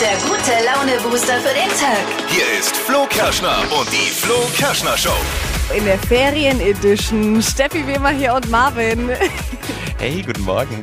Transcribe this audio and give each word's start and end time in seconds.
der 0.00 0.16
gute 0.28 0.52
Laune-Booster 0.64 1.40
für 1.40 1.54
den 1.54 1.68
Tag. 1.70 2.04
Hier 2.28 2.58
ist 2.58 2.76
Flo 2.76 3.06
Kerschner 3.08 3.58
und 3.78 3.90
die 3.90 4.10
Flo 4.10 4.34
Kerschner 4.54 4.96
Show. 4.96 5.16
In 5.74 5.86
der 5.86 5.98
Ferien-Edition. 5.98 7.42
Steffi 7.42 7.86
Weber 7.86 8.10
hier 8.10 8.34
und 8.34 8.50
Marvin. 8.50 9.10
Hey, 9.98 10.22
guten 10.22 10.42
Morgen. 10.42 10.78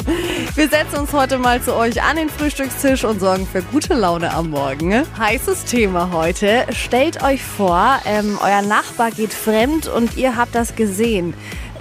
Wir 0.55 0.67
setzen 0.67 0.97
uns 0.97 1.13
heute 1.13 1.37
mal 1.37 1.61
zu 1.61 1.75
euch 1.75 2.01
an 2.01 2.15
den 2.15 2.29
Frühstückstisch 2.29 3.03
und 3.03 3.19
sorgen 3.19 3.45
für 3.45 3.61
gute 3.61 3.93
Laune 3.93 4.33
am 4.33 4.49
Morgen. 4.49 5.05
Heißes 5.19 5.65
Thema 5.65 6.09
heute. 6.11 6.65
Stellt 6.71 7.21
euch 7.21 7.43
vor, 7.43 7.99
ähm, 8.05 8.39
euer 8.41 8.63
Nachbar 8.63 9.11
geht 9.11 9.31
fremd 9.31 9.87
und 9.87 10.17
ihr 10.17 10.35
habt 10.35 10.55
das 10.55 10.75
gesehen. 10.75 11.35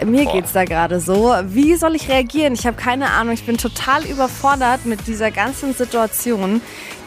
Mir 0.04 0.24
Boah. 0.24 0.32
geht's 0.32 0.52
da 0.52 0.64
gerade 0.64 1.00
so. 1.00 1.34
Wie 1.44 1.74
soll 1.76 1.94
ich 1.94 2.08
reagieren? 2.08 2.54
Ich 2.54 2.66
habe 2.66 2.76
keine 2.76 3.10
Ahnung. 3.10 3.34
Ich 3.34 3.44
bin 3.44 3.58
total 3.58 4.04
überfordert 4.04 4.86
mit 4.86 5.06
dieser 5.06 5.30
ganzen 5.30 5.74
Situation. 5.74 6.60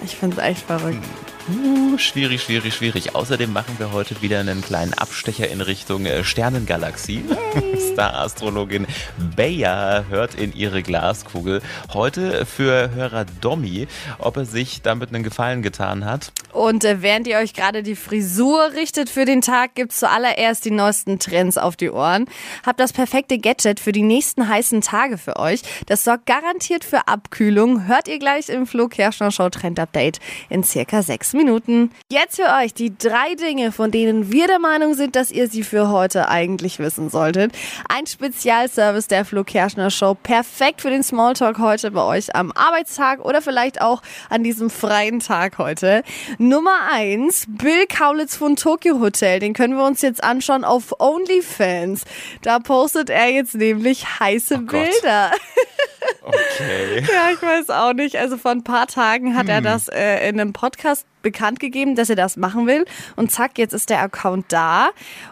Ich 0.04 0.16
finde 0.16 0.38
es 0.38 0.44
echt 0.44 0.62
verrückt. 0.62 1.04
Uh, 1.48 1.96
schwierig, 2.00 2.42
schwierig, 2.42 2.74
schwierig. 2.74 3.14
Außerdem 3.14 3.54
machen 3.54 3.76
wir 3.78 3.92
heute 3.92 4.20
wieder 4.24 4.40
einen 4.40 4.64
kleinen 4.64 4.96
Abstecher 4.96 5.48
in 5.48 5.62
Richtung 5.62 6.08
äh, 6.08 6.24
Sternengalaxie. 6.24 7.24
Star-Astrologin 7.94 8.88
Bea 9.36 10.06
hört 10.10 10.34
in 10.34 10.56
ihre 10.56 10.82
Glaskugel. 10.82 11.62
Heute 11.94 12.48
für 12.48 12.90
Hörer 12.96 13.26
Domi, 13.42 13.88
ob 14.18 14.38
er 14.38 14.46
sich 14.46 14.82
damit 14.82 15.10
einen 15.10 15.24
Gefallen 15.24 15.62
getan 15.62 16.04
hat. 16.04 16.32
Und 16.52 16.84
äh, 16.84 17.04
während 17.04 17.28
ihr 17.28 17.38
euch 17.38 17.54
gerade 17.54 17.84
die 17.84 17.96
Frisur 17.96 18.72
richtet 18.74 19.10
für 19.12 19.26
den 19.26 19.42
Tag, 19.42 19.76
gibt's 19.76 20.00
zuallererst 20.00 20.66
die 20.66 20.72
neuesten 20.72 21.20
Trends 21.20 21.60
auf 21.60 21.76
die 21.76 21.92
Ohren. 21.92 22.26
Habt 22.66 22.80
das 22.80 22.92
perfekte 22.92 23.38
Gadget 23.38 23.80
für 23.80 23.92
die 23.92 24.02
nächsten 24.02 24.50
heißen 24.50 24.82
Tage 24.82 25.20
für 25.20 25.36
euch. 25.36 25.62
Das 25.86 26.04
sorgt 26.04 26.26
garantiert 26.26 26.84
für 26.84 27.08
Abkühlung. 27.08 27.86
Hört 27.86 28.08
ihr 28.08 28.18
gleich 28.18 28.50
im 28.50 28.66
Flo 28.66 28.88
Kerschner 28.88 29.30
Show 29.30 29.50
Trend 29.50 29.80
Update 29.80 30.20
in 30.50 30.64
circa 30.64 31.04
sechs 31.04 31.35
Minuten. 31.36 31.92
Jetzt 32.12 32.38
für 32.38 32.54
euch 32.62 32.74
die 32.74 32.98
drei 32.98 33.36
Dinge, 33.36 33.72
von 33.72 33.92
denen 33.92 34.32
wir 34.32 34.48
der 34.48 34.60
Meinung 34.60 34.94
sind, 34.94 35.16
dass 35.16 35.32
ihr 35.32 35.48
sie 35.48 35.64
für 35.64 35.90
heute 35.90 36.30
eigentlich 36.30 36.80
wissen 36.80 37.10
solltet. 37.10 37.52
Ein 37.90 38.08
Spezialservice 38.08 39.08
der 39.08 39.26
Flo 39.26 39.44
Kerschner 39.44 39.92
Show. 39.92 40.16
Perfekt 40.16 40.82
für 40.82 40.90
den 40.90 41.04
Smalltalk 41.04 41.60
heute 41.60 41.92
bei 41.92 42.04
euch 42.04 42.36
am 42.36 42.52
Arbeitstag 42.52 43.24
oder 43.24 43.42
vielleicht 43.42 43.82
auch 43.82 44.02
an 44.30 44.44
diesem 44.44 44.70
freien 44.70 45.20
Tag 45.20 45.58
heute. 45.58 46.04
Nummer 46.38 46.90
eins, 46.92 47.46
Bill 47.48 47.86
Kaulitz 47.88 48.36
von 48.36 48.56
Tokyo 48.56 49.00
Hotel. 49.00 49.40
Den 49.40 49.54
können 49.54 49.78
wir 49.78 49.86
uns 49.86 50.02
jetzt 50.02 50.24
anschauen 50.24 50.64
auf 50.64 51.00
OnlyFans. 51.00 52.04
Da 52.42 52.60
postet 52.60 53.10
er 53.10 53.30
jetzt 53.30 53.56
nämlich 53.56 54.20
heiße 54.20 54.60
Gott. 54.60 54.90
Bilder. 54.90 55.32
Okay. 56.22 57.04
Ja, 57.14 57.30
ich 57.34 57.42
weiß 57.42 57.70
auch 57.70 57.94
nicht. 57.94 58.16
Also 58.16 58.38
vor 58.38 58.52
ein 58.52 58.64
paar 58.64 58.88
Tagen 58.88 59.36
hat 59.36 59.50
er 59.50 59.62
das 59.62 59.88
äh, 59.90 60.28
in 60.30 60.40
einem 60.40 60.54
Podcast 60.54 61.06
bekannt 61.22 61.60
gegeben, 61.60 61.96
dass 61.96 62.10
er 62.10 62.16
das 62.16 62.38
machen 62.38 62.68
will. 62.68 62.86
Und 63.16 63.32
zack, 63.32 63.58
jetzt 63.58 63.74
ist 63.74 63.90
der 63.90 64.02
Account 64.02 64.46
da. 64.50 64.90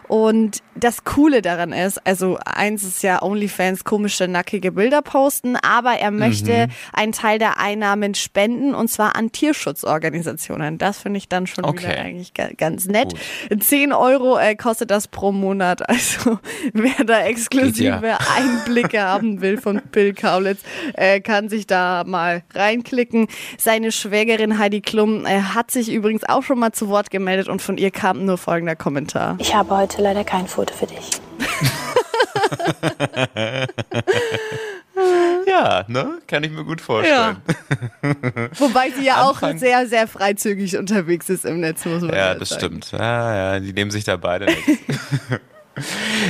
Und 0.08 0.58
das 0.74 1.04
Coole 1.04 1.40
daran 1.40 1.72
ist, 1.72 2.04
also 2.04 2.36
eins 2.44 2.82
ist 2.82 3.02
ja 3.04 3.22
OnlyFans 3.22 3.84
komische, 3.84 4.26
nackige 4.26 4.72
Bilder 4.72 5.02
posten, 5.02 5.56
aber 5.56 5.92
er 5.94 6.10
möchte 6.10 6.66
einen 6.92 7.12
Teil 7.12 7.38
der 7.38 7.58
Einnahmen 7.60 8.14
spenden 8.16 8.74
und 8.74 8.88
zwar 8.88 9.14
an 9.16 9.30
Tierschutzorganisationen. 9.30 10.78
Das 10.78 10.98
finde 10.98 11.18
ich 11.18 11.28
dann 11.28 11.46
schon 11.46 11.64
wieder 11.64 11.70
Okay. 11.70 11.96
eigentlich 11.96 12.34
ga- 12.34 12.50
ganz 12.56 12.86
nett. 12.86 13.14
10 13.56 13.92
Euro 13.92 14.36
äh, 14.36 14.56
kostet 14.56 14.90
das 14.90 15.08
pro 15.08 15.32
Monat. 15.32 15.82
Also 15.94 16.38
wer 16.72 17.04
da 17.04 17.20
exklusive 17.24 18.06
ja. 18.06 18.18
Einblicke 18.36 19.00
haben 19.00 19.40
will 19.40 19.60
von 19.60 19.80
Bill 19.92 20.12
Kaulitz, 20.12 20.60
äh, 20.94 21.20
kann 21.20 21.48
sich 21.48 21.66
da 21.66 22.04
mal 22.06 22.42
reinklicken. 22.54 23.28
Seine 23.58 23.92
Schwägerin 23.92 24.58
Heidi 24.58 24.80
Klum 24.80 25.26
äh, 25.26 25.40
hat 25.40 25.70
sich 25.70 25.90
übrigens 25.92 26.24
auch 26.28 26.42
schon 26.42 26.58
mal 26.58 26.72
zu 26.72 26.88
Wort 26.88 27.10
gemeldet 27.10 27.48
und 27.48 27.62
von 27.62 27.78
ihr 27.78 27.90
kam 27.90 28.24
nur 28.24 28.38
folgender 28.38 28.76
Kommentar. 28.76 29.36
Ich 29.40 29.54
habe 29.54 29.76
heute 29.76 30.02
leider 30.02 30.24
kein 30.24 30.46
Foto 30.46 30.74
für 30.74 30.86
dich. 30.86 31.10
Ja, 35.46 35.84
ne? 35.88 36.18
Kann 36.26 36.44
ich 36.44 36.50
mir 36.52 36.64
gut 36.64 36.80
vorstellen. 36.80 37.36
Wobei 38.58 38.90
sie 38.90 39.04
ja 39.04 39.22
auch 39.22 39.42
Anfang- 39.42 39.58
sehr, 39.58 39.86
sehr 39.86 40.06
freizügig 40.06 40.76
unterwegs 40.78 41.28
ist 41.28 41.44
im 41.44 41.60
Netz, 41.60 41.84
muss 41.84 42.02
man 42.02 42.14
Ja, 42.14 42.30
jetzt 42.32 42.40
das 42.42 42.48
sagen. 42.50 42.60
stimmt. 42.80 42.92
Ja, 42.92 43.34
ja, 43.54 43.60
die 43.60 43.72
nehmen 43.72 43.90
sich 43.90 44.04
da 44.04 44.16
beide 44.16 44.46
nichts. 44.66 44.70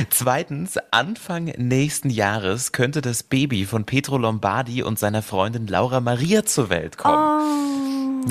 Zweitens, 0.09 0.77
Anfang 0.91 1.45
nächsten 1.57 2.09
Jahres 2.09 2.71
könnte 2.71 3.01
das 3.01 3.23
Baby 3.23 3.65
von 3.65 3.85
Petro 3.85 4.17
Lombardi 4.17 4.83
und 4.83 4.99
seiner 4.99 5.21
Freundin 5.21 5.67
Laura 5.67 5.99
Maria 5.99 6.45
zur 6.45 6.69
Welt 6.69 6.97
kommen. 6.97 7.74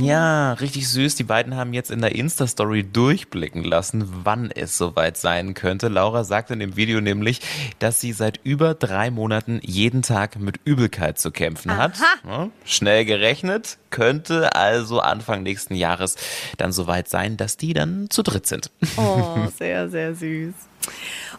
Ja, 0.00 0.55
richtig 0.55 0.88
süß. 0.88 1.15
Die 1.15 1.25
beiden 1.25 1.56
haben 1.56 1.72
jetzt 1.72 1.91
in 1.91 2.00
der 2.00 2.15
Insta-Story 2.15 2.82
durchblicken 2.84 3.62
lassen, 3.62 4.09
wann 4.25 4.50
es 4.50 4.77
soweit 4.77 5.16
sein 5.16 5.55
könnte. 5.55 5.88
Laura 5.88 6.25
sagt 6.25 6.50
in 6.50 6.59
dem 6.59 6.77
Video 6.77 7.00
nämlich, 7.00 7.41
dass 7.78 8.00
sie 8.00 8.12
seit 8.12 8.41
über 8.43 8.75
drei 8.75 9.10
Monaten 9.10 9.60
jeden 9.62 10.03
Tag 10.03 10.38
mit 10.38 10.59
Übelkeit 10.65 11.19
zu 11.19 11.31
kämpfen 11.31 11.77
hat. 11.77 11.94
Ja, 12.27 12.49
schnell 12.65 13.04
gerechnet, 13.04 13.78
könnte 13.91 14.54
also 14.56 15.00
Anfang 15.00 15.43
nächsten 15.43 15.75
Jahres 15.75 16.16
dann 16.56 16.72
soweit 16.72 17.09
sein, 17.09 17.37
dass 17.37 17.56
die 17.56 17.72
dann 17.72 18.09
zu 18.10 18.22
dritt 18.22 18.47
sind. 18.47 18.71
Oh, 18.97 19.47
sehr, 19.56 19.88
sehr 19.88 20.15
süß. 20.15 20.54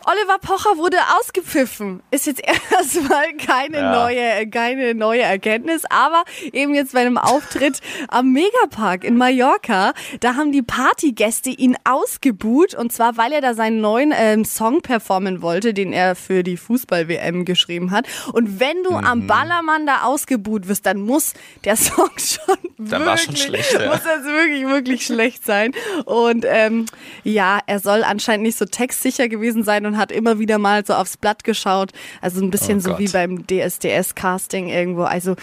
Oliver 0.05 0.37
Pocher 0.39 0.77
wurde 0.77 0.97
ausgepfiffen. 1.19 2.01
Ist 2.11 2.27
jetzt 2.27 2.41
erstmal 2.71 3.33
keine 3.33 3.77
Ja. 3.77 3.91
neue, 4.03 4.47
keine 4.49 4.93
neue 4.93 5.21
Erkenntnis, 5.23 5.83
aber 5.89 6.23
eben 6.53 6.73
jetzt 6.75 6.93
bei 6.93 7.01
einem 7.01 7.17
Auftritt 7.17 7.79
am 8.09 8.31
Megapark 8.31 9.03
in 9.03 9.17
Mallorca, 9.17 9.93
da 10.19 10.35
haben 10.35 10.51
die 10.51 10.61
Partygäste 10.61 11.49
ihn 11.49 11.75
ausgebuht 11.83 12.75
und 12.75 12.91
zwar, 12.93 13.17
weil 13.17 13.31
er 13.33 13.41
da 13.41 13.53
seinen 13.53 13.81
neuen 13.81 14.13
ähm, 14.15 14.45
Song 14.45 14.81
performen 14.81 15.41
wollte, 15.41 15.73
den 15.73 15.91
er 15.93 16.15
für 16.15 16.43
die 16.43 16.57
Fußball-WM 16.57 17.45
geschrieben 17.45 17.91
hat. 17.91 18.05
Und 18.33 18.59
wenn 18.59 18.83
du 18.83 18.91
Mhm. 18.91 19.05
am 19.05 19.27
Ballermann 19.27 19.85
da 19.87 20.03
ausgebuht 20.03 20.67
wirst, 20.67 20.85
dann 20.85 20.99
muss 21.01 21.33
der 21.63 21.75
Song 21.75 22.11
schon 22.17 22.55
Dann 22.77 23.05
war's 23.05 23.23
schon 23.23 23.33
wirklich, 23.35 23.65
schlecht, 23.67 23.73
ja. 23.81 23.87
muss 23.87 24.03
das 24.03 24.23
wirklich, 24.23 24.65
wirklich 24.67 25.05
schlecht 25.05 25.43
sein. 25.45 25.71
Und 26.05 26.45
ähm, 26.47 26.85
ja, 27.23 27.59
er 27.65 27.79
soll 27.79 28.03
anscheinend 28.03 28.43
nicht 28.43 28.57
so 28.57 28.65
textsicher 28.65 29.27
gewesen 29.27 29.63
sein 29.63 29.85
und 29.85 29.94
hat 29.97 30.11
immer 30.11 30.39
wieder 30.39 30.57
mal 30.57 30.85
so 30.85 30.93
aufs 30.93 31.17
Blatt 31.17 31.43
geschaut. 31.43 31.91
Also 32.21 32.41
ein 32.43 32.51
bisschen 32.51 32.77
Oh 32.77 32.81
so 32.81 32.89
Gott. 32.91 32.99
wie 32.99 33.07
beim 33.07 33.45
DSDS-Casting 33.47 34.67
irgendwo. 34.69 35.03
Also, 35.03 35.35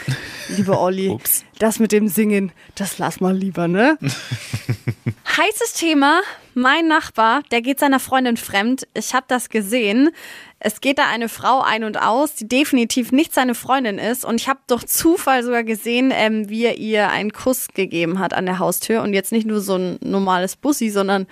liebe 0.48 0.78
Olli, 0.78 1.16
das 1.58 1.78
mit 1.78 1.92
dem 1.92 2.08
Singen, 2.08 2.52
das 2.74 2.98
lass 2.98 3.20
mal 3.20 3.36
lieber, 3.36 3.68
ne? 3.68 3.98
Heißes 5.34 5.72
Thema. 5.72 6.20
Mein 6.52 6.88
Nachbar, 6.88 7.42
der 7.50 7.62
geht 7.62 7.80
seiner 7.80 8.00
Freundin 8.00 8.36
fremd. 8.36 8.86
Ich 8.92 9.14
habe 9.14 9.24
das 9.28 9.48
gesehen. 9.48 10.10
Es 10.58 10.82
geht 10.82 10.98
da 10.98 11.08
eine 11.08 11.30
Frau 11.30 11.62
ein 11.62 11.84
und 11.84 11.96
aus, 11.96 12.34
die 12.34 12.46
definitiv 12.46 13.12
nicht 13.12 13.32
seine 13.32 13.54
Freundin 13.54 13.98
ist. 13.98 14.26
Und 14.26 14.42
ich 14.42 14.50
habe 14.50 14.60
durch 14.66 14.86
Zufall 14.86 15.42
sogar 15.42 15.64
gesehen, 15.64 16.12
ähm, 16.14 16.50
wie 16.50 16.66
er 16.66 16.76
ihr 16.76 17.08
einen 17.08 17.32
Kuss 17.32 17.68
gegeben 17.72 18.18
hat 18.18 18.34
an 18.34 18.44
der 18.44 18.58
Haustür. 18.58 19.00
Und 19.00 19.14
jetzt 19.14 19.32
nicht 19.32 19.46
nur 19.46 19.62
so 19.62 19.76
ein 19.76 19.98
normales 20.02 20.56
Bussi, 20.56 20.90
sondern 20.90 21.26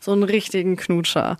so 0.00 0.10
einen 0.10 0.24
richtigen 0.24 0.76
Knutscher. 0.76 1.36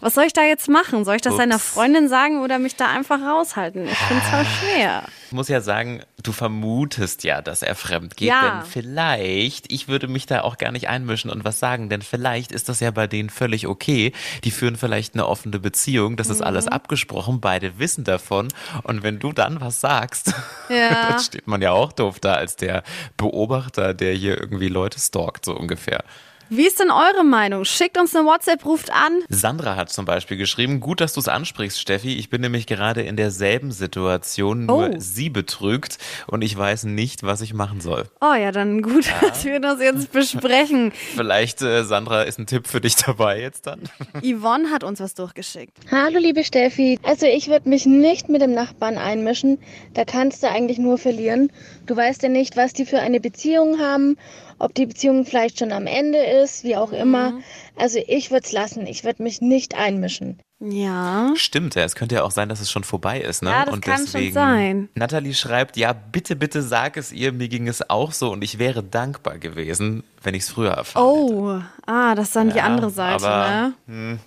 Was 0.00 0.14
soll 0.14 0.24
ich 0.24 0.32
da 0.32 0.44
jetzt 0.44 0.70
machen? 0.70 1.04
Soll 1.04 1.16
ich 1.16 1.22
das 1.22 1.34
Ups. 1.34 1.42
seiner 1.42 1.58
Freundin 1.58 2.08
sagen 2.08 2.40
oder 2.40 2.58
mich 2.58 2.76
da 2.76 2.86
einfach 2.86 3.20
raushalten? 3.20 3.86
Ich 3.86 3.98
finde 3.98 4.22
es 4.24 4.30
voll 4.30 4.46
schwer. 4.46 5.02
Ich 5.28 5.32
muss 5.32 5.48
ja 5.48 5.60
sagen, 5.60 6.00
du 6.22 6.32
vermutest 6.32 7.22
ja, 7.22 7.42
dass 7.42 7.60
er 7.62 7.74
fremd 7.74 8.16
geht, 8.16 8.28
Ja. 8.28 8.60
denn 8.62 8.70
vielleicht, 8.70 9.70
ich 9.70 9.86
würde 9.86 10.08
mich 10.08 10.24
da 10.24 10.40
auch 10.40 10.56
gar 10.56 10.72
nicht 10.72 10.88
einmischen 10.88 11.30
und 11.30 11.44
was 11.44 11.58
sagen, 11.58 11.90
denn 11.90 12.00
vielleicht 12.00 12.50
ist 12.50 12.70
das 12.70 12.80
ja 12.80 12.90
bei 12.90 13.06
denen 13.06 13.28
völlig 13.28 13.66
okay. 13.66 14.12
Die 14.44 14.50
führen 14.50 14.76
vielleicht 14.76 15.12
eine 15.12 15.26
offene 15.26 15.58
Beziehung, 15.58 16.16
das 16.16 16.30
ist 16.30 16.38
Mhm. 16.38 16.46
alles 16.46 16.66
abgesprochen, 16.66 17.40
beide 17.42 17.78
wissen 17.78 18.04
davon 18.04 18.48
und 18.84 19.02
wenn 19.02 19.18
du 19.18 19.32
dann 19.32 19.60
was 19.60 19.82
sagst, 19.82 20.32
Ja. 20.70 21.08
dann 21.10 21.20
steht 21.20 21.46
man 21.46 21.60
ja 21.60 21.72
auch 21.72 21.92
doof 21.92 22.20
da 22.20 22.32
als 22.34 22.56
der 22.56 22.82
Beobachter, 23.18 23.92
der 23.92 24.14
hier 24.14 24.38
irgendwie 24.40 24.68
Leute 24.68 24.98
stalkt, 24.98 25.44
so 25.44 25.54
ungefähr. 25.54 26.04
Wie 26.50 26.66
ist 26.66 26.80
denn 26.80 26.90
eure 26.90 27.24
Meinung? 27.24 27.66
Schickt 27.66 27.98
uns 27.98 28.16
eine 28.16 28.24
WhatsApp, 28.24 28.64
ruft 28.64 28.90
an. 28.90 29.20
Sandra 29.28 29.76
hat 29.76 29.90
zum 29.90 30.06
Beispiel 30.06 30.38
geschrieben, 30.38 30.80
gut, 30.80 31.02
dass 31.02 31.12
du 31.12 31.20
es 31.20 31.28
ansprichst, 31.28 31.78
Steffi. 31.78 32.14
Ich 32.16 32.30
bin 32.30 32.40
nämlich 32.40 32.66
gerade 32.66 33.02
in 33.02 33.16
derselben 33.16 33.70
Situation, 33.70 34.64
nur 34.64 34.88
Oh. 34.88 34.94
sie 34.96 35.28
betrügt 35.28 35.98
und 36.26 36.40
ich 36.40 36.56
weiß 36.56 36.84
nicht, 36.84 37.22
was 37.22 37.42
ich 37.42 37.52
machen 37.52 37.82
soll. 37.82 38.04
Oh 38.22 38.32
ja, 38.32 38.50
dann 38.50 38.80
gut, 38.80 39.04
dass 39.20 39.44
wir 39.44 39.60
das 39.60 39.78
jetzt 39.80 40.10
besprechen. 40.10 40.92
Vielleicht, 41.16 41.60
äh, 41.60 41.84
Sandra, 41.84 42.22
ist 42.22 42.38
ein 42.38 42.46
Tipp 42.46 42.66
für 42.66 42.80
dich 42.80 42.96
dabei 42.96 43.40
jetzt 43.42 43.66
dann. 43.66 43.82
Yvonne 44.22 44.70
hat 44.70 44.84
uns 44.84 45.00
was 45.00 45.12
durchgeschickt. 45.14 45.76
Hallo 45.90 46.18
liebe 46.18 46.44
Steffi. 46.44 46.98
Also 47.02 47.26
ich 47.26 47.48
würde 47.48 47.68
mich 47.68 47.84
nicht 47.84 48.30
mit 48.30 48.40
dem 48.40 48.52
Nachbarn 48.52 48.96
einmischen. 48.96 49.58
Da 49.92 50.06
kannst 50.06 50.42
du 50.42 50.48
eigentlich 50.48 50.78
nur 50.78 50.96
verlieren. 50.96 51.52
Du 51.84 51.94
weißt 51.94 52.22
ja 52.22 52.30
nicht, 52.30 52.56
was 52.56 52.72
die 52.72 52.86
für 52.86 53.00
eine 53.00 53.20
Beziehung 53.20 53.80
haben, 53.80 54.16
ob 54.58 54.74
die 54.74 54.86
Beziehung 54.86 55.24
vielleicht 55.24 55.58
schon 55.58 55.72
am 55.72 55.86
Ende 55.86 56.18
ist, 56.18 56.64
wie 56.64 56.76
auch 56.76 56.92
immer. 56.92 57.40
Also 57.76 57.98
ich 58.06 58.30
würde 58.30 58.44
es 58.44 58.52
lassen. 58.52 58.86
Ich 58.86 59.04
würde 59.04 59.22
mich 59.22 59.40
nicht 59.40 59.74
einmischen. 59.76 60.40
Ja. 60.60 61.32
Stimmt, 61.36 61.76
ja. 61.76 61.84
Es 61.84 61.94
könnte 61.94 62.16
ja 62.16 62.24
auch 62.24 62.32
sein, 62.32 62.48
dass 62.48 62.60
es 62.60 62.68
schon 62.70 62.82
vorbei 62.82 63.20
ist, 63.20 63.42
ne? 63.44 63.50
Ja, 63.50 63.64
das 63.64 63.74
und 63.74 63.80
kann 63.84 63.98
schon 63.98 64.06
deswegen, 64.06 64.32
sein. 64.34 64.88
Natalie 64.94 65.32
schreibt, 65.34 65.76
ja, 65.76 65.92
bitte, 65.92 66.34
bitte 66.34 66.62
sag 66.62 66.96
es 66.96 67.12
ihr, 67.12 67.32
mir 67.32 67.48
ging 67.48 67.68
es 67.68 67.88
auch 67.88 68.10
so 68.10 68.32
und 68.32 68.42
ich 68.42 68.58
wäre 68.58 68.82
dankbar 68.82 69.38
gewesen, 69.38 70.02
wenn 70.22 70.34
ich 70.34 70.42
es 70.42 70.50
früher 70.50 70.72
erfahren 70.72 71.04
hätte. 71.14 71.34
Oh, 71.34 71.60
ah, 71.86 72.14
das 72.16 72.28
ist 72.28 72.36
dann 72.36 72.50
die 72.50 72.56
Ja, 72.56 72.64
andere 72.64 72.90
Seite, 72.90 73.24
aber- 73.28 73.72
ne? 73.86 74.18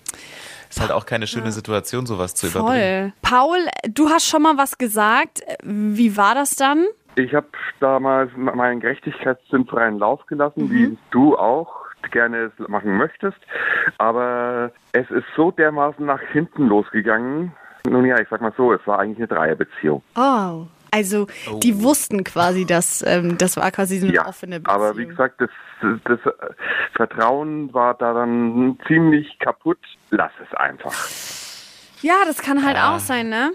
Ist 0.69 0.79
halt 0.79 0.91
auch 0.91 1.05
keine 1.05 1.27
schöne 1.27 1.51
Situation, 1.51 2.05
sowas 2.05 2.33
zu 2.33 2.47
überbringen. 2.47 3.11
Voll. 3.21 3.29
Paul, 3.29 3.57
du 3.89 4.07
hast 4.09 4.25
schon 4.25 4.41
mal 4.41 4.55
was 4.55 4.77
gesagt. 4.77 5.41
Wie 5.63 6.15
war 6.15 6.33
das 6.33 6.51
dann? 6.51 6.85
Ich 7.15 7.33
habe 7.35 7.47
damals 7.79 8.31
meinen 8.35 8.79
Gerechtigkeitssinn 8.79 9.65
freien 9.67 9.99
Lauf 9.99 10.25
gelassen, 10.27 10.69
wie 10.71 10.97
du 11.11 11.37
auch 11.37 11.85
gerne 12.11 12.51
es 12.57 12.67
machen 12.67 12.97
möchtest. 12.97 13.37
Aber 13.97 14.71
es 14.93 15.09
ist 15.11 15.25
so 15.35 15.51
dermaßen 15.51 16.05
nach 16.05 16.21
hinten 16.31 16.67
losgegangen. 16.67 17.51
Nun 17.87 18.05
ja, 18.05 18.19
ich 18.19 18.27
sag 18.29 18.41
mal 18.41 18.53
so, 18.55 18.71
es 18.73 18.85
war 18.87 18.99
eigentlich 18.99 19.17
eine 19.17 19.27
Dreierbeziehung. 19.27 20.01
Oh. 20.15 20.65
Also, 20.93 21.27
die 21.63 21.81
wussten 21.83 22.25
quasi, 22.25 22.65
dass 22.65 23.01
ähm, 23.07 23.37
das 23.37 23.55
war 23.55 23.71
quasi 23.71 23.99
so 23.99 24.07
eine 24.07 24.15
Ja, 24.15 24.27
offene 24.27 24.59
Beziehung. 24.59 24.75
aber 24.81 24.97
wie 24.97 25.05
gesagt, 25.05 25.39
das, 25.39 25.49
das, 25.81 26.19
das 26.23 26.33
Vertrauen 26.95 27.73
war 27.73 27.93
da 27.93 28.13
dann 28.13 28.77
ziemlich 28.87 29.39
kaputt. 29.39 29.79
Lass 30.09 30.31
es 30.45 30.53
einfach. 30.57 30.91
ja, 32.01 32.15
das 32.25 32.41
kann 32.41 32.65
halt 32.65 32.75
Ja. 32.75 32.93
auch 32.95 32.99
sein, 32.99 33.29
ne? 33.29 33.51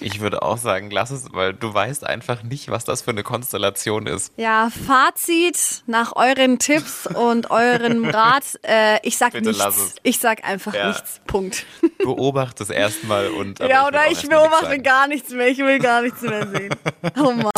Ich 0.00 0.20
würde 0.20 0.42
auch 0.42 0.58
sagen, 0.58 0.90
lass 0.90 1.10
es, 1.10 1.24
weil 1.32 1.54
du 1.54 1.72
weißt 1.72 2.04
einfach 2.04 2.42
nicht, 2.42 2.70
was 2.70 2.84
das 2.84 3.00
für 3.00 3.12
eine 3.12 3.22
Konstellation 3.22 4.06
ist. 4.06 4.30
Ja, 4.36 4.68
Fazit 4.86 5.84
nach 5.86 6.14
euren 6.16 6.58
Tipps 6.58 7.06
und 7.06 7.50
eurem 7.50 8.04
Rat. 8.04 8.44
Äh, 8.62 8.98
ich 9.06 9.16
sag 9.16 9.32
Bitte 9.32 9.52
lass 9.52 9.76
nichts. 9.76 9.92
es. 9.92 10.00
Ich 10.02 10.18
sag 10.18 10.44
einfach 10.44 10.74
Ja. 10.74 10.88
nichts. 10.88 11.20
Punkt. 11.26 11.64
Beobachte 11.98 12.62
es 12.64 12.70
erstmal 12.70 13.28
und. 13.28 13.58
ja, 13.60 13.86
oder 13.86 14.04
ich 14.06 14.22
nichts 14.24 14.28
beobachte 14.28 14.78
gar 14.80 15.06
nichts 15.08 15.30
mehr. 15.30 15.46
Ich 15.48 15.58
will 15.58 15.78
gar 15.78 16.02
nichts 16.02 16.20
mehr 16.22 16.46
sehen. 16.48 16.74
Oh 17.18 17.30
Mann. 17.32 17.50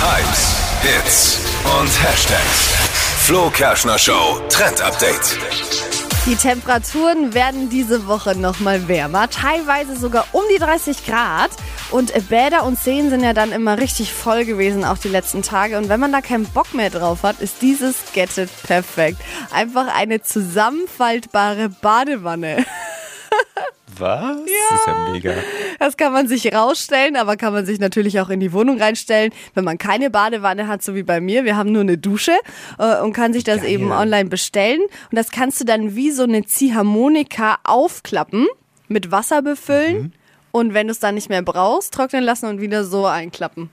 Hypes, 0.00 0.56
Hits 0.82 1.38
und 1.80 2.02
Hashtags. 2.02 2.74
Flo 3.26 3.50
Kerschner 3.50 3.98
Show 3.98 4.40
Trend 4.48 4.80
Update. 4.80 5.36
Die 6.26 6.36
Temperaturen 6.36 7.32
werden 7.32 7.70
diese 7.70 8.06
Woche 8.06 8.36
nochmal 8.36 8.88
wärmer, 8.88 9.30
teilweise 9.30 9.96
sogar 9.96 10.26
um 10.32 10.42
die 10.54 10.58
30 10.58 11.06
Grad. 11.06 11.50
Und 11.90 12.12
Bäder 12.28 12.64
und 12.64 12.78
Seen 12.78 13.08
sind 13.08 13.24
ja 13.24 13.32
dann 13.32 13.52
immer 13.52 13.78
richtig 13.78 14.12
voll 14.12 14.44
gewesen, 14.44 14.84
auch 14.84 14.98
die 14.98 15.08
letzten 15.08 15.42
Tage. 15.42 15.78
Und 15.78 15.88
wenn 15.88 15.98
man 15.98 16.12
da 16.12 16.20
keinen 16.20 16.44
Bock 16.44 16.74
mehr 16.74 16.90
drauf 16.90 17.22
hat, 17.22 17.40
ist 17.40 17.62
dieses 17.62 17.96
Gadget 18.14 18.50
perfekt. 18.64 19.18
Einfach 19.50 19.86
eine 19.92 20.22
zusammenfaltbare 20.22 21.70
Badewanne. 21.70 22.66
Was? 24.00 24.36
Das 24.70 24.80
ist 24.80 24.86
ja 24.86 25.10
mega. 25.12 25.34
Das 25.78 25.96
kann 25.96 26.12
man 26.12 26.28
sich 26.28 26.54
rausstellen, 26.54 27.16
aber 27.16 27.36
kann 27.36 27.52
man 27.52 27.66
sich 27.66 27.78
natürlich 27.78 28.20
auch 28.20 28.30
in 28.30 28.40
die 28.40 28.52
Wohnung 28.52 28.80
reinstellen, 28.80 29.32
wenn 29.54 29.64
man 29.64 29.78
keine 29.78 30.10
Badewanne 30.10 30.66
hat, 30.66 30.82
so 30.82 30.94
wie 30.94 31.02
bei 31.02 31.20
mir. 31.20 31.44
Wir 31.44 31.56
haben 31.56 31.72
nur 31.72 31.82
eine 31.82 31.98
Dusche 31.98 32.32
äh, 32.78 33.00
und 33.00 33.12
kann 33.12 33.32
sich 33.32 33.44
das 33.44 33.62
Geil. 33.62 33.70
eben 33.70 33.92
online 33.92 34.28
bestellen. 34.28 34.80
Und 34.82 35.16
das 35.16 35.30
kannst 35.30 35.60
du 35.60 35.64
dann 35.64 35.94
wie 35.94 36.10
so 36.10 36.24
eine 36.24 36.44
Ziehharmonika 36.44 37.58
aufklappen, 37.64 38.46
mit 38.88 39.10
Wasser 39.10 39.42
befüllen 39.42 40.14
und 40.52 40.74
wenn 40.74 40.88
du 40.88 40.92
es 40.92 40.98
dann 40.98 41.14
nicht 41.14 41.28
mehr 41.28 41.42
brauchst, 41.42 41.94
trocknen 41.94 42.24
lassen 42.24 42.46
und 42.46 42.60
wieder 42.60 42.84
so 42.84 43.06
einklappen. 43.06 43.70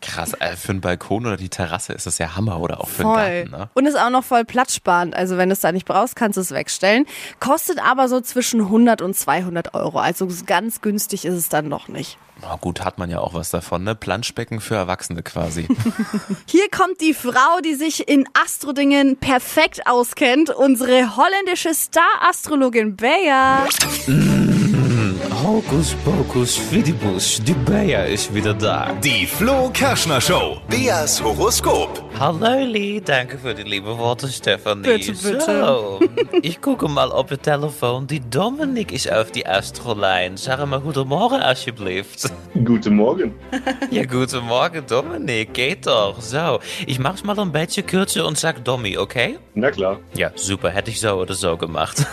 Krass, 0.00 0.32
äh, 0.34 0.54
für 0.54 0.70
einen 0.70 0.80
Balkon 0.80 1.26
oder 1.26 1.36
die 1.36 1.48
Terrasse 1.48 1.92
ist 1.92 2.06
das 2.06 2.18
ja 2.18 2.36
Hammer 2.36 2.60
oder 2.60 2.80
auch 2.80 2.88
für 2.88 3.02
Voll. 3.02 3.16
einen 3.18 3.50
Garten, 3.50 3.62
ne? 3.64 3.70
Und 3.74 3.86
ist 3.86 3.98
auch 3.98 4.10
noch 4.10 4.22
voll 4.24 4.44
platzsparend. 4.44 5.14
Also 5.16 5.36
wenn 5.36 5.48
du 5.48 5.54
es 5.54 5.60
da 5.60 5.72
nicht 5.72 5.86
brauchst, 5.86 6.14
kannst 6.14 6.36
du 6.36 6.40
es 6.40 6.52
wegstellen. 6.52 7.04
Kostet 7.40 7.80
aber 7.84 8.08
so 8.08 8.20
zwischen 8.20 8.60
100 8.60 9.02
und 9.02 9.16
200 9.16 9.74
Euro. 9.74 9.98
Also 9.98 10.28
ganz 10.46 10.80
günstig 10.82 11.24
ist 11.24 11.34
es 11.34 11.48
dann 11.48 11.68
noch 11.68 11.88
nicht. 11.88 12.16
Na 12.40 12.54
gut, 12.54 12.84
hat 12.84 12.98
man 12.98 13.10
ja 13.10 13.18
auch 13.18 13.34
was 13.34 13.50
davon, 13.50 13.82
ne? 13.82 13.96
Planschbecken 13.96 14.60
für 14.60 14.76
Erwachsene 14.76 15.24
quasi. 15.24 15.66
Hier 16.46 16.70
kommt 16.70 17.00
die 17.00 17.12
Frau, 17.14 17.58
die 17.64 17.74
sich 17.74 18.08
in 18.08 18.28
Astrodingen 18.40 19.16
perfekt 19.16 19.88
auskennt. 19.88 20.50
Unsere 20.50 21.16
holländische 21.16 21.74
Star-Astrologin 21.74 22.94
Bea. 22.94 23.66
Hokus 25.48 25.94
pokus 26.04 26.58
fidibus, 26.58 27.40
die 27.42 27.54
Bea 27.54 28.02
ist 28.02 28.34
wieder 28.34 28.52
da. 28.52 28.92
Die 29.02 29.24
Flo 29.26 29.70
Kerschner 29.72 30.20
Show. 30.20 30.60
Beas 30.68 31.22
Horoskop. 31.22 32.04
Hallo 32.20 32.66
Lee, 32.66 33.00
danke 33.00 33.38
für 33.38 33.54
die 33.54 33.62
liebe 33.62 33.96
Worte, 33.96 34.28
Stefanie. 34.28 34.82
Bitte, 34.82 35.12
bitte. 35.12 35.40
So, 35.40 36.00
ich 36.42 36.60
gucke 36.60 36.86
mal 36.86 37.10
op 37.10 37.30
het 37.30 37.42
telefoon. 37.44 38.06
Die 38.06 38.20
Dominik 38.28 38.92
is 38.92 39.10
auf 39.10 39.30
die 39.30 39.46
Astrolijn. 39.48 40.36
Zeg 40.36 40.66
maar 40.66 40.80
goedemorgen 40.80 41.40
alsjeblieft. 41.40 42.30
Guten 42.64 42.94
Morgen. 42.94 43.32
Ja, 43.90 44.04
guten 44.04 44.44
Morgen 44.44 44.84
Dominik, 44.86 45.54
geht 45.54 45.86
doch. 45.86 46.20
So, 46.20 46.60
ich 46.86 46.98
mach's 46.98 47.22
mal 47.22 47.38
ein 47.38 47.52
beetje 47.52 47.82
kürzer 47.82 48.26
und 48.26 48.36
sag 48.36 48.62
Dommy, 48.64 48.98
okay? 48.98 49.38
Na 49.54 49.70
klar. 49.70 49.98
Ja, 50.14 50.30
super, 50.34 50.68
hätte 50.68 50.90
ich 50.90 51.00
so 51.00 51.14
oder 51.14 51.34
so 51.34 51.56
gemacht. 51.56 52.06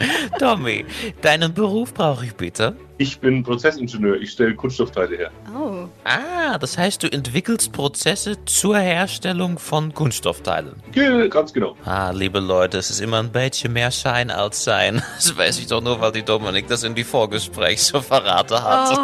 Dommy, 0.38 0.84
deinen 1.20 1.54
Beruf 1.54 1.94
brauche 1.94 2.24
ich 2.26 2.34
bitte. 2.34 2.76
Ich 2.98 3.18
bin 3.18 3.42
Prozessingenieur. 3.42 4.16
Ich 4.20 4.30
stelle 4.30 4.54
Kunststoffteile 4.54 5.16
her. 5.16 5.30
Oh. 5.56 5.88
Ah, 6.04 6.56
das 6.58 6.78
heißt, 6.78 7.02
du 7.02 7.10
entwickelst 7.10 7.72
Prozesse 7.72 8.44
zur 8.44 8.78
Herstellung 8.78 9.58
von 9.58 9.92
Kunststoffteilen. 9.92 10.74
Ge 10.92 11.28
ganz 11.28 11.52
genau. 11.52 11.76
Ah, 11.84 12.10
liebe 12.12 12.38
Leute, 12.38 12.78
es 12.78 12.90
ist 12.90 13.00
immer 13.00 13.18
ein 13.18 13.32
bisschen 13.32 13.72
mehr 13.72 13.90
Schein 13.90 14.30
als 14.30 14.64
Sein. 14.64 15.02
Das 15.16 15.36
weiß 15.36 15.58
ich 15.60 15.66
doch 15.68 15.80
nur, 15.80 16.00
weil 16.00 16.12
die 16.12 16.22
Dominik 16.22 16.66
das 16.68 16.82
in 16.84 16.94
die 16.94 17.04
Vorgespräch 17.04 17.82
so 17.82 18.00
verraten 18.00 18.62
hat. 18.62 18.98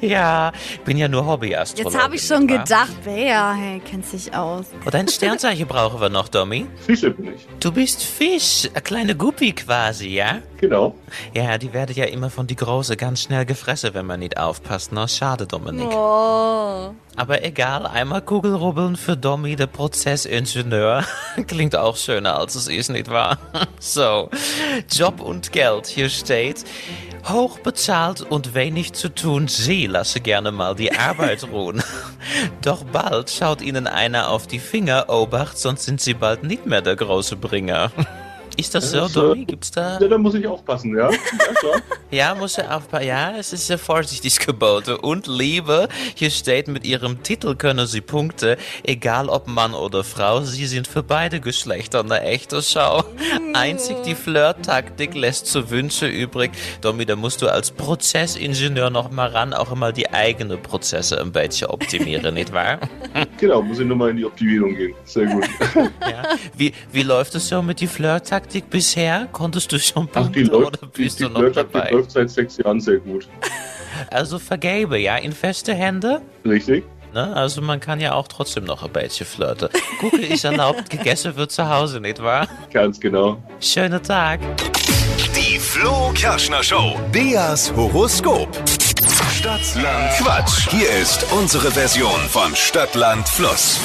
Ja, 0.00 0.52
ich 0.72 0.80
bin 0.80 0.96
ja 0.96 1.08
nur 1.08 1.26
Hobbyastrologin. 1.26 1.92
Jetzt 1.92 2.02
habe 2.02 2.16
ich 2.16 2.22
schon 2.22 2.46
gedacht, 2.46 3.04
Bea, 3.04 3.54
hey, 3.54 3.80
kennt 3.80 4.06
sich 4.06 4.34
aus. 4.34 4.66
Und 4.84 4.94
ein 4.94 5.08
Sternzeichen 5.08 5.66
brauchen 5.66 6.00
wir 6.00 6.08
noch, 6.10 6.28
Domi. 6.28 6.66
Fische 6.76 7.10
bin 7.10 7.34
ich. 7.34 7.46
Du 7.60 7.72
bist 7.72 8.02
Fisch, 8.02 8.68
eine 8.72 8.82
kleine 8.82 9.16
Guppy 9.16 9.52
quasi, 9.52 10.08
ja? 10.08 10.40
Genau. 10.58 10.94
Ja, 11.32 11.58
die 11.58 11.72
werden 11.72 11.94
ja 11.96 12.04
immer 12.04 12.30
von 12.30 12.46
die 12.46 12.56
Große 12.56 12.96
ganz 12.96 13.22
schnell 13.22 13.44
gefressen, 13.44 13.90
wenn 13.94 14.06
man 14.06 14.20
nicht 14.20 14.36
aufpasst. 14.38 14.92
Na, 14.92 15.08
schade, 15.08 15.46
Dominik. 15.46 15.88
Oh. 15.90 16.94
Aber 17.16 17.44
egal, 17.44 17.86
einmal 17.86 18.22
Kugelrubbeln 18.22 18.96
für 18.96 19.16
Domi, 19.16 19.56
der 19.56 19.68
Prozessingenieur. 19.68 21.04
Klingt 21.46 21.76
auch 21.76 21.96
schöner, 21.96 22.38
als 22.38 22.54
es 22.56 22.68
ist, 22.68 22.90
nicht 22.90 23.10
wahr? 23.10 23.38
So, 23.78 24.30
Job 24.90 25.20
und 25.20 25.52
Geld, 25.52 25.86
hier 25.86 26.08
steht. 26.08 26.64
Hoch 27.28 27.58
bezahlt 27.58 28.20
und 28.20 28.54
wenig 28.54 28.92
zu 28.92 29.08
tun, 29.08 29.48
Sie 29.48 29.86
lassen 29.86 30.22
gerne 30.22 30.52
mal 30.52 30.74
die 30.74 30.92
Arbeit 30.92 31.44
ruhen. 31.52 31.82
Doch 32.62 32.84
bald 32.84 33.30
schaut 33.30 33.62
Ihnen 33.62 33.86
einer 33.86 34.28
auf 34.28 34.46
die 34.46 34.58
Finger, 34.58 35.08
Obacht, 35.08 35.58
sonst 35.58 35.84
sind 35.84 36.00
Sie 36.00 36.14
bald 36.14 36.42
nicht 36.42 36.66
mehr 36.66 36.82
der 36.82 36.96
große 36.96 37.36
Bringer. 37.36 37.90
Ist 38.56 38.74
das 38.74 38.90
so, 38.90 39.00
Das, 39.00 39.12
Domi? 39.12 39.44
Gibt's 39.44 39.70
da... 39.70 39.98
Ja, 39.98 40.08
da 40.08 40.16
muss 40.18 40.34
ich 40.34 40.46
aufpassen, 40.46 40.96
ja? 40.96 41.10
Ja, 42.10 42.34
muss 42.38 42.56
er 42.56 42.76
aufpassen. 42.76 43.06
Ja, 43.06 43.32
es 43.36 43.52
ist 43.52 43.66
sehr 43.66 43.78
vorsichtig 43.78 44.38
geboten. 44.46 44.94
Und 44.94 45.26
Liebe, 45.26 45.88
hier 46.14 46.30
steht, 46.30 46.68
mit 46.68 46.86
ihrem 46.86 47.22
Titel 47.22 47.56
können 47.56 47.86
sie 47.86 48.00
Punkte, 48.00 48.56
egal 48.84 49.28
ob 49.28 49.48
Mann 49.48 49.74
oder 49.74 50.04
Frau, 50.04 50.42
sie 50.42 50.66
sind 50.66 50.86
für 50.86 51.02
beide 51.02 51.40
Geschlechter 51.40 52.00
eine 52.00 52.20
echte 52.22 52.62
Schau. 52.62 53.04
Einzig 53.54 54.02
die 54.04 54.14
Flirt-Taktik 54.14 55.14
lässt 55.14 55.46
zu 55.46 55.70
Wünsche 55.70 56.06
übrig. 56.06 56.52
Domi, 56.80 57.04
da 57.06 57.16
musst 57.16 57.42
du 57.42 57.48
als 57.48 57.70
Prozessingenieur 57.72 58.90
noch 58.90 59.10
mal 59.10 59.28
ran, 59.28 59.52
auch 59.52 59.72
immer 59.72 59.92
die 59.92 60.10
eigenen 60.12 60.62
Prozesse 60.62 61.20
ein 61.20 61.32
bisschen 61.32 61.68
optimieren, 61.68 62.34
nicht 62.34 62.52
wahr? 62.52 62.78
Genau, 63.38 63.62
muss 63.62 63.80
ich 63.80 63.86
nur 63.86 63.96
mal 63.96 64.10
in 64.10 64.18
die 64.18 64.24
Optimierung 64.24 64.74
gehen. 64.76 64.94
Sehr 65.04 65.26
gut. 65.26 65.44
Ja. 66.04 66.22
Wie, 66.56 66.72
wie 66.92 67.02
läuft 67.02 67.34
es 67.34 67.48
so 67.48 67.62
mit 67.62 67.80
die 67.80 67.86
Flirt-Taktik 67.86 68.43
bisher? 68.70 69.28
Konntest 69.32 69.72
du 69.72 69.78
schon 69.78 70.08
Ach, 70.14 70.28
die 70.28 70.42
Punkte 70.42 70.42
läuft, 70.42 70.82
oder 70.82 70.90
die, 70.96 71.02
bist 71.02 71.18
die 71.18 71.24
du 71.24 71.28
noch 71.30 71.40
Flirttaktik 71.40 71.72
dabei? 71.72 71.90
läuft 71.90 72.10
seit 72.10 72.30
sechs 72.30 72.56
Jahren 72.58 72.80
sehr 72.80 72.98
gut. 72.98 73.28
Also 74.10 74.38
vergebe, 74.38 74.98
ja, 74.98 75.16
in 75.16 75.32
feste 75.32 75.74
Hände. 75.74 76.20
Richtig? 76.44 76.84
Ne? 77.12 77.34
Also 77.36 77.62
man 77.62 77.78
kann 77.78 78.00
ja 78.00 78.12
auch 78.14 78.26
trotzdem 78.26 78.64
noch 78.64 78.82
ein 78.82 78.90
bisschen 78.92 79.24
flirten. 79.26 79.68
Gucke 80.00 80.20
ist 80.20 80.44
erlaubt, 80.44 80.90
gegessen 80.90 81.36
wird 81.36 81.52
zu 81.52 81.68
Hause, 81.68 82.00
nicht 82.00 82.20
wahr? 82.22 82.48
Ganz 82.72 82.98
genau. 82.98 83.40
Schönen 83.60 84.02
Tag. 84.02 84.40
Die 85.36 85.58
Flo 85.58 86.10
Kerschner 86.14 86.62
Show. 86.62 86.98
Beas 87.12 87.72
Horoskop. 87.74 88.48
Stadtland 89.32 90.10
Quatsch. 90.18 90.68
Hier 90.70 90.90
ist 90.90 91.24
unsere 91.32 91.70
Version 91.70 92.18
von 92.28 92.54
Stadtland 92.56 93.28
Fluss. 93.28 93.78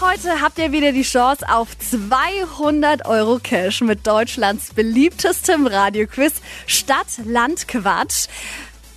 Heute 0.00 0.40
habt 0.40 0.60
ihr 0.60 0.70
wieder 0.70 0.92
die 0.92 1.02
Chance 1.02 1.44
auf 1.48 1.76
200 1.76 3.06
Euro 3.06 3.40
Cash 3.42 3.80
mit 3.80 4.06
Deutschlands 4.06 4.72
beliebtestem 4.72 5.66
Radioquiz 5.66 6.34
Stadt, 6.68 7.06
Land, 7.24 7.66
Quatsch. 7.66 8.28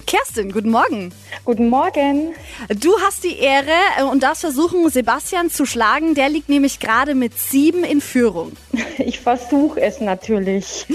Kerstin, 0.05 0.51
guten 0.51 0.69
Morgen. 0.71 1.13
Guten 1.45 1.69
Morgen. 1.69 2.33
Du 2.79 2.91
hast 3.01 3.23
die 3.23 3.37
Ehre 3.37 3.71
äh, 3.97 4.03
und 4.03 4.23
darfst 4.23 4.41
versuchen, 4.41 4.89
Sebastian 4.89 5.49
zu 5.49 5.65
schlagen. 5.65 6.15
Der 6.15 6.29
liegt 6.29 6.49
nämlich 6.49 6.79
gerade 6.79 7.15
mit 7.15 7.37
sieben 7.37 7.83
in 7.83 8.01
Führung. 8.01 8.53
Ich 8.97 9.19
versuche 9.19 9.81
es 9.81 9.99
natürlich. 9.99 10.85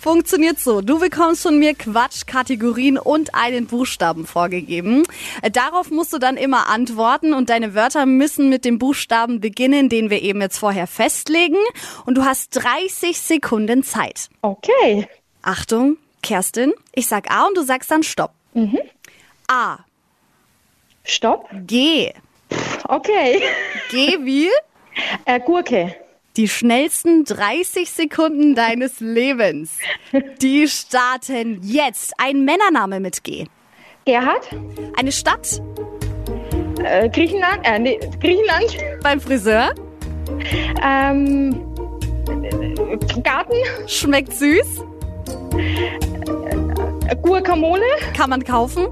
Funktioniert 0.00 0.58
so. 0.58 0.80
Du 0.80 0.98
bekommst 0.98 1.42
von 1.42 1.58
mir 1.60 1.74
Quatschkategorien 1.74 2.98
und 2.98 3.36
einen 3.36 3.66
Buchstaben 3.66 4.26
vorgegeben. 4.26 5.04
Äh, 5.42 5.50
Darauf 5.50 5.90
musst 5.90 6.12
du 6.12 6.18
dann 6.18 6.36
immer 6.36 6.68
antworten 6.68 7.34
und 7.34 7.50
deine 7.50 7.74
Wörter 7.74 8.04
müssen 8.04 8.48
mit 8.48 8.64
dem 8.64 8.78
Buchstaben 8.78 9.40
beginnen, 9.40 9.88
den 9.88 10.10
wir 10.10 10.22
eben 10.22 10.40
jetzt 10.40 10.58
vorher 10.58 10.86
festlegen. 10.88 11.58
Und 12.04 12.16
du 12.16 12.24
hast 12.24 12.50
30 12.50 13.20
Sekunden 13.20 13.84
Zeit. 13.84 14.28
Okay. 14.40 15.06
Achtung, 15.42 15.98
Kerstin, 16.22 16.72
ich 16.94 17.06
sag 17.06 17.30
A 17.30 17.46
und 17.46 17.56
du 17.56 17.62
sagst 17.62 17.90
dann 17.90 18.02
Stopp. 18.02 18.32
A, 19.48 19.78
Stopp. 21.04 21.48
G. 21.66 22.12
Okay. 22.88 23.42
G 23.90 24.18
wie? 24.22 24.48
Äh, 25.24 25.40
Gurke. 25.40 25.94
Die 26.36 26.48
schnellsten 26.48 27.24
30 27.24 27.90
Sekunden 27.90 28.54
deines 28.54 29.00
Lebens. 29.00 29.78
Die 30.40 30.68
starten 30.68 31.60
jetzt. 31.62 32.12
Ein 32.18 32.44
Männername 32.44 33.00
mit 33.00 33.22
G. 33.24 33.46
Gerhard. 34.04 34.48
Eine 34.96 35.12
Stadt 35.12 35.60
Äh, 36.84 37.08
Griechenland. 37.10 37.60
Äh, 37.64 37.78
nee, 37.78 37.98
Griechenland. 38.20 38.76
beim 39.02 39.20
Friseur. 39.20 39.74
Ähm, 40.82 41.62
äh, 42.42 43.20
Garten. 43.22 43.54
Schmeckt 43.86 44.32
süß. 44.32 44.82
Äh, 47.08 47.16
Guacamole. 47.16 47.84
Kann 48.16 48.30
man 48.30 48.44
kaufen. 48.44 48.88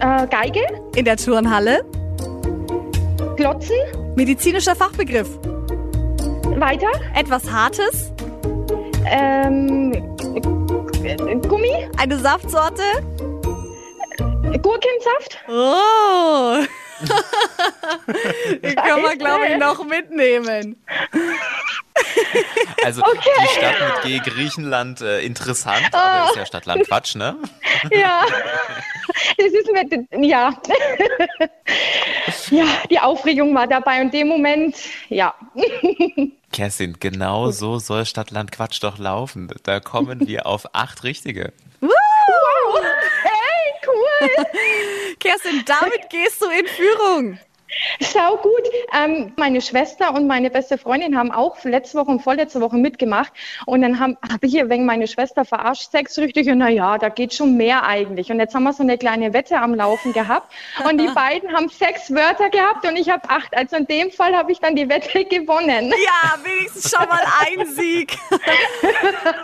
Äh, 0.00 0.26
Geige. 0.26 0.60
In 0.96 1.04
der 1.04 1.16
Turnhalle. 1.16 1.84
Glotzen. 3.36 3.76
Medizinischer 4.16 4.76
Fachbegriff. 4.76 5.28
Weiter. 6.56 6.90
Etwas 7.14 7.50
Hartes. 7.50 8.12
Ähm, 9.06 9.92
äh, 11.04 11.36
Gummi. 11.36 11.88
Eine 11.96 12.18
Saftsorte. 12.18 12.82
Gurkensaft. 14.62 15.38
Oh. 15.48 16.64
Den 18.62 18.76
kann 18.76 19.02
man, 19.02 19.18
glaube 19.18 19.46
ich, 19.46 19.58
noch 19.58 19.84
mitnehmen. 19.84 20.76
Also 22.84 23.02
die 23.02 23.48
Stadt 23.58 24.04
mit 24.04 24.24
G, 24.24 24.30
Griechenland, 24.30 25.00
äh, 25.00 25.20
interessant, 25.20 25.88
aber 25.92 26.30
ist 26.30 26.36
ja 26.36 26.46
Stadtland 26.46 26.86
Quatsch, 26.86 27.14
ne? 27.14 27.36
Ja. 27.90 28.24
Das 29.38 29.46
ist 29.46 29.70
mit, 29.72 30.24
ja. 30.24 30.54
Ja, 32.50 32.64
die 32.90 32.98
Aufregung 32.98 33.54
war 33.54 33.66
dabei 33.66 34.00
und 34.00 34.12
dem 34.12 34.28
Moment, 34.28 34.76
ja. 35.08 35.34
Kerstin, 36.52 36.96
genau 37.00 37.50
so 37.50 37.78
soll 37.78 38.04
Stadtland 38.04 38.52
Quatsch 38.52 38.82
doch 38.82 38.98
laufen. 38.98 39.52
Da 39.62 39.80
kommen 39.80 40.26
wir 40.26 40.46
auf 40.46 40.74
acht 40.74 41.04
Richtige. 41.04 41.52
Wow. 41.80 41.90
Hey, 43.22 43.72
cool. 43.86 44.44
Kerstin, 45.20 45.64
damit 45.66 46.10
gehst 46.10 46.40
du 46.40 46.46
in 46.48 46.66
Führung. 46.66 47.38
Schau 48.00 48.36
gut. 48.36 48.62
Ähm, 48.92 49.32
meine 49.36 49.60
Schwester 49.60 50.14
und 50.14 50.26
meine 50.26 50.50
beste 50.50 50.78
Freundin 50.78 51.16
haben 51.16 51.30
auch 51.30 51.62
letzte 51.64 51.98
Woche 51.98 52.10
und 52.10 52.20
vorletzte 52.20 52.60
Woche 52.60 52.76
mitgemacht. 52.76 53.32
Und 53.66 53.82
dann 53.82 53.98
habe 53.98 54.16
hab 54.30 54.42
ich 54.42 54.52
hier 54.52 54.68
wegen 54.68 54.86
meine 54.86 55.06
Schwester 55.06 55.44
verarscht, 55.44 55.90
sechs 55.90 56.18
Richtige. 56.18 56.54
Na 56.54 56.68
ja, 56.68 56.98
da 56.98 57.08
geht 57.08 57.34
schon 57.34 57.56
mehr 57.56 57.84
eigentlich. 57.84 58.30
Und 58.30 58.38
jetzt 58.38 58.54
haben 58.54 58.64
wir 58.64 58.72
so 58.72 58.82
eine 58.82 58.98
kleine 58.98 59.32
Wette 59.32 59.58
am 59.58 59.74
Laufen 59.74 60.12
gehabt. 60.12 60.52
Und 60.88 60.98
die 60.98 61.08
beiden 61.14 61.52
haben 61.52 61.68
sechs 61.68 62.12
Wörter 62.12 62.50
gehabt 62.50 62.86
und 62.86 62.96
ich 62.96 63.10
habe 63.10 63.28
acht. 63.28 63.56
Also 63.56 63.76
in 63.76 63.86
dem 63.86 64.10
Fall 64.10 64.34
habe 64.34 64.52
ich 64.52 64.60
dann 64.60 64.76
die 64.76 64.88
Wette 64.88 65.24
gewonnen. 65.24 65.90
Ja, 65.90 66.38
wenigstens 66.42 66.90
schon 66.90 67.08
mal 67.08 67.24
ein 67.46 67.66
Sieg. 67.66 68.16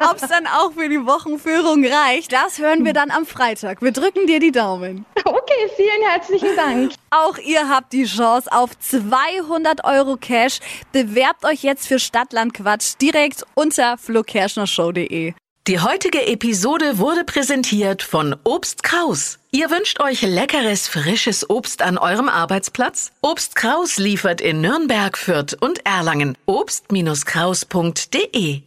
Ob 0.08 0.16
es 0.16 0.28
dann 0.28 0.46
auch 0.46 0.72
für 0.72 0.88
die 0.88 1.04
Wochenführung 1.06 1.84
reicht, 1.84 2.32
das 2.32 2.58
hören 2.58 2.84
wir 2.84 2.92
dann 2.92 3.10
am 3.10 3.26
Freitag. 3.26 3.82
Wir 3.82 3.92
drücken 3.92 4.26
dir 4.26 4.40
die 4.40 4.52
Daumen. 4.52 5.04
Okay, 5.25 5.70
vielen 5.76 6.08
herzlichen 6.08 6.56
Dank. 6.56 6.92
Auch 7.10 7.38
ihr 7.38 7.68
habt 7.68 7.92
die 7.92 8.04
Chance 8.04 8.20
auf 8.27 8.79
200 8.79 9.85
Euro 9.85 10.17
Cash. 10.17 10.61
Bewerbt 10.93 11.45
euch 11.45 11.62
jetzt 11.62 11.87
für 11.87 11.99
Stadtland 11.99 12.55
Quatsch 12.55 12.95
direkt 13.00 13.45
unter 13.55 13.99
flokerschnershow.de. 13.99 15.35
Die 15.67 15.79
heutige 15.79 16.27
Episode 16.27 16.99
wurde 16.99 17.25
präsentiert 17.25 18.03
von 18.03 18.35
Obst 18.45 18.83
Kraus. 18.83 19.39
Ihr 19.50 19.71
wünscht 19.71 20.00
euch 20.00 20.23
leckeres, 20.23 20.89
frisches 20.89 21.50
Obst 21.50 21.83
an 21.83 21.99
eurem 21.99 22.29
Arbeitsplatz? 22.29 23.12
Obst 23.21 23.57
Kraus 23.57 23.99
liefert 23.99 24.41
in 24.41 24.62
Nürnberg, 24.62 25.19
Fürth 25.19 25.55
und 25.61 25.85
Erlangen. 25.87 26.37
Obst-Kraus.de 26.47 28.62